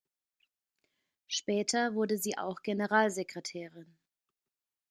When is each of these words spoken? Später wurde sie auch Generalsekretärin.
Später 1.27 1.93
wurde 1.93 2.17
sie 2.17 2.35
auch 2.35 2.63
Generalsekretärin. 2.63 3.99